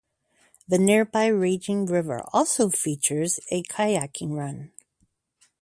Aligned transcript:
The 0.67 0.79
nearby 0.79 1.27
Raging 1.27 1.85
River 1.85 2.23
also 2.33 2.71
features 2.71 3.39
a 3.51 3.61
kayaking 3.61 4.31
run. 4.31 4.71